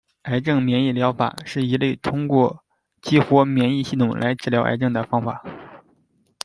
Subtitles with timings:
[0.23, 2.63] 癌症免疫疗法是一类通过
[3.03, 5.45] 激活免疫系统来治疗癌症的方法。